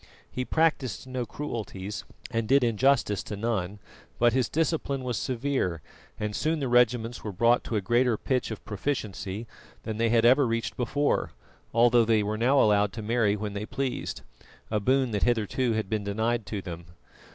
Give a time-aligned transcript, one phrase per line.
[0.31, 3.77] He practised no cruelties, and did injustice to none;
[4.17, 5.79] but his discipline was severe,
[6.19, 9.45] and soon the regiments were brought to a greater pitch of proficiency
[9.83, 11.33] than they had ever reached before,
[11.71, 14.21] although they were now allowed to marry when they pleased,
[14.71, 16.87] a boon that hitherto had been denied to them.